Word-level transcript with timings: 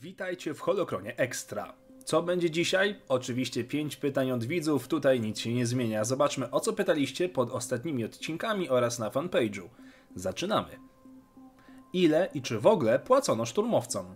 Witajcie 0.00 0.54
w 0.54 0.60
Holokronie 0.60 1.16
Extra. 1.16 1.74
Co 2.04 2.22
będzie 2.22 2.50
dzisiaj? 2.50 3.00
Oczywiście 3.08 3.64
5 3.64 3.96
pytań 3.96 4.30
od 4.30 4.44
widzów, 4.44 4.88
tutaj 4.88 5.20
nic 5.20 5.38
się 5.38 5.54
nie 5.54 5.66
zmienia. 5.66 6.04
Zobaczmy 6.04 6.50
o 6.50 6.60
co 6.60 6.72
pytaliście 6.72 7.28
pod 7.28 7.50
ostatnimi 7.50 8.04
odcinkami 8.04 8.68
oraz 8.68 8.98
na 8.98 9.10
fanpage'u. 9.10 9.68
Zaczynamy. 10.14 10.78
Ile 11.92 12.28
i 12.34 12.42
czy 12.42 12.60
w 12.60 12.66
ogóle 12.66 12.98
płacono 12.98 13.46
szturmowcom? 13.46 14.14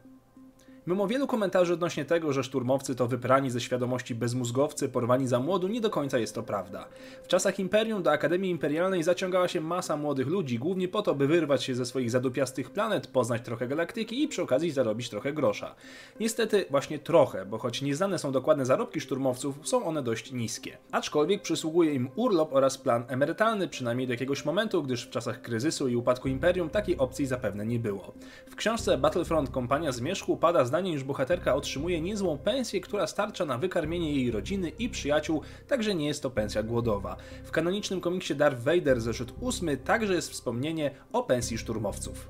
Mimo 0.88 1.06
wielu 1.06 1.26
komentarzy 1.26 1.74
odnośnie 1.74 2.04
tego, 2.04 2.32
że 2.32 2.44
szturmowcy 2.44 2.94
to 2.94 3.08
wyprani 3.08 3.50
ze 3.50 3.60
świadomości 3.60 4.14
bezmózgowcy 4.14 4.88
porwani 4.88 5.26
za 5.26 5.40
młodu, 5.40 5.68
nie 5.68 5.80
do 5.80 5.90
końca 5.90 6.18
jest 6.18 6.34
to 6.34 6.42
prawda. 6.42 6.88
W 7.22 7.28
czasach 7.28 7.58
Imperium 7.58 8.02
do 8.02 8.12
Akademii 8.12 8.50
Imperialnej 8.50 9.02
zaciągała 9.02 9.48
się 9.48 9.60
masa 9.60 9.96
młodych 9.96 10.26
ludzi, 10.26 10.58
głównie 10.58 10.88
po 10.88 11.02
to, 11.02 11.14
by 11.14 11.26
wyrwać 11.26 11.64
się 11.64 11.74
ze 11.74 11.86
swoich 11.86 12.10
zadupiastych 12.10 12.70
planet, 12.70 13.06
poznać 13.06 13.42
trochę 13.42 13.68
galaktyki 13.68 14.22
i 14.22 14.28
przy 14.28 14.42
okazji 14.42 14.70
zarobić 14.70 15.10
trochę 15.10 15.32
grosza. 15.32 15.74
Niestety 16.20 16.64
właśnie 16.70 16.98
trochę, 16.98 17.46
bo 17.46 17.58
choć 17.58 17.82
nieznane 17.82 18.18
są 18.18 18.32
dokładne 18.32 18.66
zarobki 18.66 19.00
szturmowców, 19.00 19.68
są 19.68 19.84
one 19.84 20.02
dość 20.02 20.32
niskie. 20.32 20.78
Aczkolwiek 20.92 21.42
przysługuje 21.42 21.94
im 21.94 22.08
urlop 22.16 22.52
oraz 22.52 22.78
plan 22.78 23.04
emerytalny, 23.08 23.68
przynajmniej 23.68 24.06
do 24.06 24.12
jakiegoś 24.12 24.44
momentu, 24.44 24.82
gdyż 24.82 25.06
w 25.06 25.10
czasach 25.10 25.42
kryzysu 25.42 25.88
i 25.88 25.96
upadku 25.96 26.28
Imperium 26.28 26.70
takiej 26.70 26.98
opcji 26.98 27.26
zapewne 27.26 27.66
nie 27.66 27.78
było. 27.78 28.12
W 28.50 28.56
książce 28.56 28.98
Battlefront 28.98 29.50
Kompania 29.50 29.92
Zmierzchu 29.92 30.36
pada 30.36 30.64
zdanie 30.64 30.77
zdanie, 30.78 30.92
iż 30.92 31.04
bohaterka 31.04 31.54
otrzymuje 31.54 32.00
niezłą 32.00 32.38
pensję, 32.38 32.80
która 32.80 33.06
starcza 33.06 33.44
na 33.44 33.58
wykarmienie 33.58 34.12
jej 34.12 34.30
rodziny 34.30 34.72
i 34.78 34.88
przyjaciół, 34.88 35.42
także 35.68 35.94
nie 35.94 36.06
jest 36.06 36.22
to 36.22 36.30
pensja 36.30 36.62
głodowa. 36.62 37.16
W 37.44 37.50
kanonicznym 37.50 38.00
komiksie 38.00 38.34
Darth 38.34 38.62
Vader 38.62 39.00
zeszyt 39.00 39.32
8 39.42 39.76
także 39.84 40.14
jest 40.14 40.30
wspomnienie 40.30 40.90
o 41.12 41.22
pensji 41.22 41.58
szturmowców. 41.58 42.28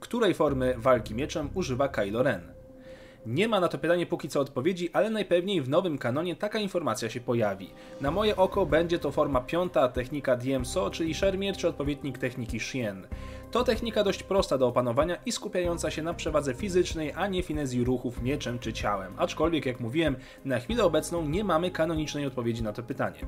Której 0.00 0.34
formy 0.34 0.74
walki 0.78 1.14
mieczem 1.14 1.50
używa 1.54 1.88
Kylo 1.88 2.22
Ren? 2.22 2.52
Nie 3.26 3.48
ma 3.48 3.60
na 3.60 3.68
to 3.68 3.78
pytanie 3.78 4.06
póki 4.06 4.28
co 4.28 4.40
odpowiedzi, 4.40 4.90
ale 4.92 5.10
najpewniej 5.10 5.62
w 5.62 5.68
nowym 5.68 5.98
kanonie 5.98 6.36
taka 6.36 6.58
informacja 6.58 7.10
się 7.10 7.20
pojawi. 7.20 7.70
Na 8.00 8.10
moje 8.10 8.36
oko 8.36 8.66
będzie 8.66 8.98
to 8.98 9.12
forma 9.12 9.40
piąta, 9.40 9.88
technika 9.88 10.36
DMSO, 10.36 10.90
czyli 10.90 11.14
szermier 11.14 11.56
czy 11.56 11.68
odpowiednik 11.68 12.18
techniki 12.18 12.60
Shien. 12.60 13.06
To 13.52 13.64
technika 13.64 14.04
dość 14.04 14.22
prosta 14.22 14.58
do 14.58 14.66
opanowania 14.66 15.16
i 15.26 15.32
skupiająca 15.32 15.90
się 15.90 16.02
na 16.02 16.14
przewadze 16.14 16.54
fizycznej, 16.54 17.12
a 17.16 17.26
nie 17.26 17.42
finezji 17.42 17.84
ruchów 17.84 18.22
mieczem 18.22 18.58
czy 18.58 18.72
ciałem. 18.72 19.14
Aczkolwiek, 19.16 19.66
jak 19.66 19.80
mówiłem, 19.80 20.16
na 20.44 20.60
chwilę 20.60 20.84
obecną 20.84 21.28
nie 21.28 21.44
mamy 21.44 21.70
kanonicznej 21.70 22.26
odpowiedzi 22.26 22.62
na 22.62 22.72
to 22.72 22.82
pytanie. 22.82 23.18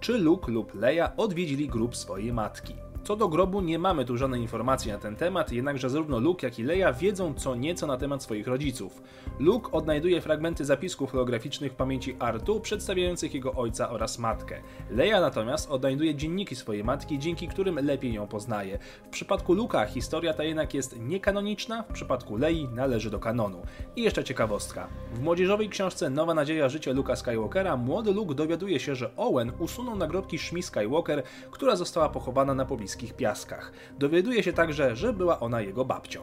Czy 0.00 0.18
Luke 0.18 0.52
lub 0.52 0.74
Leia 0.74 1.12
odwiedzili 1.16 1.68
grób 1.68 1.96
swojej 1.96 2.32
matki? 2.32 2.74
Co 3.06 3.16
do 3.16 3.28
grobu 3.28 3.60
nie 3.60 3.78
mamy 3.78 4.04
tu 4.04 4.16
żadnej 4.16 4.40
informacji 4.40 4.92
na 4.92 4.98
ten 4.98 5.16
temat, 5.16 5.52
jednakże 5.52 5.90
zarówno 5.90 6.18
Luke 6.18 6.46
jak 6.46 6.58
i 6.58 6.62
Leia 6.62 6.92
wiedzą 6.92 7.34
co 7.34 7.54
nieco 7.54 7.86
na 7.86 7.96
temat 7.96 8.22
swoich 8.22 8.46
rodziców. 8.46 9.02
Luke 9.38 9.72
odnajduje 9.72 10.20
fragmenty 10.20 10.64
zapisków 10.64 11.12
holograficznych 11.12 11.72
w 11.72 11.74
pamięci 11.74 12.16
Artu 12.18 12.60
przedstawiających 12.60 13.34
jego 13.34 13.52
ojca 13.52 13.90
oraz 13.90 14.18
matkę. 14.18 14.60
Leia 14.90 15.20
natomiast 15.20 15.70
odnajduje 15.70 16.14
dzienniki 16.14 16.56
swojej 16.56 16.84
matki, 16.84 17.18
dzięki 17.18 17.48
którym 17.48 17.86
lepiej 17.86 18.12
ją 18.12 18.26
poznaje. 18.26 18.78
W 19.06 19.08
przypadku 19.08 19.54
Luka 19.54 19.86
historia 19.86 20.34
ta 20.34 20.44
jednak 20.44 20.74
jest 20.74 21.00
niekanoniczna, 21.00 21.82
w 21.82 21.92
przypadku 21.92 22.36
Lei 22.36 22.68
należy 22.68 23.10
do 23.10 23.18
kanonu. 23.18 23.62
I 23.96 24.02
jeszcze 24.02 24.24
ciekawostka. 24.24 24.88
W 25.14 25.22
młodzieżowej 25.22 25.68
książce 25.68 26.10
Nowa 26.10 26.34
Nadzieja 26.34 26.68
Życia 26.68 26.92
Luka 26.92 27.16
Skywalkera 27.16 27.76
młody 27.76 28.12
Luke 28.12 28.34
dowiaduje 28.34 28.80
się, 28.80 28.94
że 28.94 29.10
Owen 29.16 29.52
usunął 29.58 29.96
nagrobki 29.96 30.38
Shmi 30.38 30.62
Skywalker, 30.62 31.22
która 31.50 31.76
została 31.76 32.08
pochowana 32.08 32.54
na 32.54 32.64
pobliskich 32.96 33.16
piaskach. 33.16 33.72
Dowiaduje 33.98 34.42
się 34.42 34.52
także, 34.52 34.96
że 34.96 35.12
była 35.12 35.40
ona 35.40 35.60
jego 35.60 35.84
babcią. 35.84 36.22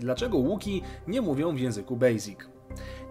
Dlaczego 0.00 0.38
Łuki 0.38 0.82
nie 1.06 1.20
mówią 1.20 1.56
w 1.56 1.60
języku 1.60 1.96
Basic? 1.96 2.38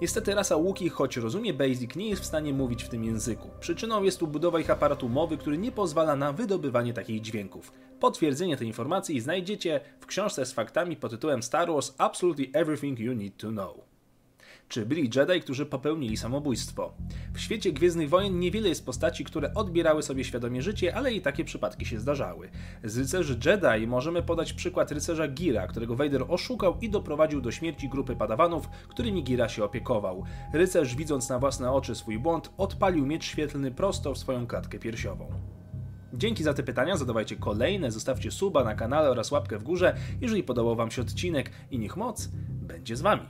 Niestety 0.02 0.36
rasa 0.36 0.56
Łuki, 0.56 0.90
choć 0.90 1.18
rozumie 1.18 1.54
Basic, 1.54 1.96
nie 1.96 2.10
jest 2.10 2.22
w 2.22 2.26
stanie 2.26 2.54
mówić 2.54 2.84
w 2.84 2.90
tym 2.90 3.04
języku. 3.04 3.50
Przyczyną 3.60 4.04
jest 4.04 4.20
tu 4.20 4.28
budowa 4.28 4.60
ich 4.60 4.70
aparatu 4.70 5.10
mowy, 5.10 5.38
który 5.38 5.58
nie 5.58 5.72
pozwala 5.72 6.16
na 6.16 6.34
wydobywanie 6.34 6.94
takich 6.94 7.22
dźwięków. 7.22 7.72
Potwierdzenie 8.00 8.58
tej 8.58 8.68
informacji 8.68 9.22
znajdziecie 9.22 9.80
w 10.00 10.06
książce 10.06 10.46
z 10.46 10.54
faktami 10.54 10.96
pod 10.96 11.12
tytułem 11.12 11.44
Star 11.44 11.72
Wars 11.72 11.94
Absolutely 11.98 12.48
Everything 12.54 13.00
You 13.00 13.14
Need 13.14 13.38
to 13.38 13.50
Know 13.50 13.87
czy 14.68 14.86
byli 14.86 15.10
Jedi, 15.16 15.42
którzy 15.42 15.66
popełnili 15.66 16.18
samobójstwo. 16.18 16.94
W 17.34 17.40
świecie 17.40 17.74
Gwiezdnych 17.74 18.10
Wojen 18.10 18.40
niewiele 18.40 18.70
jest 18.70 18.86
postaci, 18.86 19.24
które 19.24 19.54
odbierały 19.54 20.04
sobie 20.04 20.24
świadomie 20.24 20.62
życie, 20.62 20.96
ale 20.96 21.14
i 21.14 21.22
takie 21.22 21.44
przypadki 21.44 21.86
się 21.86 22.00
zdarzały. 22.00 22.50
Z 22.84 22.98
rycerzy 22.98 23.40
Jedi 23.46 23.88
możemy 23.88 24.24
podać 24.24 24.54
przykład 24.54 24.92
rycerza 24.92 25.28
Gira, 25.28 25.68
którego 25.68 25.96
Vader 25.96 26.26
oszukał 26.28 26.78
i 26.82 26.90
doprowadził 26.90 27.42
do 27.42 27.52
śmierci 27.52 27.90
grupy 27.90 28.16
padawanów, 28.16 28.70
którymi 28.90 29.24
Gira 29.24 29.50
się 29.50 29.64
opiekował. 29.64 30.24
Rycerz, 30.54 30.96
widząc 30.96 31.30
na 31.30 31.40
własne 31.40 31.72
oczy 31.72 31.96
swój 31.96 32.20
błąd, 32.20 32.50
odpalił 32.58 33.06
miecz 33.06 33.26
świetlny 33.26 33.72
prosto 33.72 34.14
w 34.14 34.18
swoją 34.18 34.48
klatkę 34.48 34.80
piersiową. 34.80 35.30
Dzięki 36.14 36.44
za 36.44 36.54
te 36.54 36.64
pytania, 36.64 36.98
zadawajcie 36.98 37.36
kolejne, 37.36 37.92
zostawcie 37.92 38.32
suba 38.32 38.64
na 38.64 38.76
kanale 38.76 39.10
oraz 39.10 39.32
łapkę 39.32 39.58
w 39.58 39.64
górze, 39.64 39.96
jeżeli 40.22 40.44
podobał 40.44 40.76
Wam 40.76 40.92
się 40.92 41.02
odcinek 41.02 41.52
i 41.72 41.80
niech 41.80 41.98
moc 41.98 42.30
będzie 42.62 42.96
z 42.96 43.02
Wami. 43.02 43.28